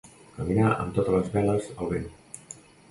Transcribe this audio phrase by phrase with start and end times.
[0.37, 2.13] Caminar amb totes les veles al vent.